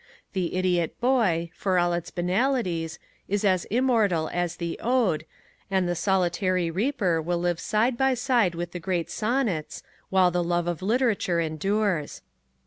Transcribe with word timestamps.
The 0.33 0.55
Idiot 0.55 0.99
Boy, 0.99 1.51
for 1.53 1.77
all 1.77 1.93
its 1.93 2.09
banalities, 2.09 2.97
is 3.27 3.45
as 3.45 3.65
immortal 3.65 4.31
as 4.33 4.55
The 4.55 4.79
Ode, 4.81 5.27
and 5.69 5.87
The 5.87 5.93
Solitary 5.93 6.71
Reaper 6.71 7.21
will 7.21 7.37
live 7.37 7.59
side 7.59 7.99
by 7.99 8.15
side 8.15 8.55
with 8.55 8.71
the 8.71 8.79
great 8.79 9.11
sonnets 9.11 9.83
while 10.09 10.31
the 10.31 10.43
love 10.43 10.65
of 10.65 10.81
literature 10.81 11.39
endures. 11.39 12.23